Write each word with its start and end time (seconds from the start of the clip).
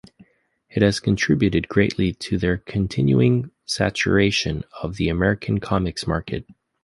It 0.71 0.81
has 0.81 0.99
contributed 0.99 1.67
greatly 1.67 2.11
to 2.13 2.39
their 2.39 2.57
continuing 2.57 3.51
saturation 3.65 4.63
of 4.81 4.95
the 4.95 5.09
American 5.09 5.59
comics 5.59 6.07
market. 6.07 6.43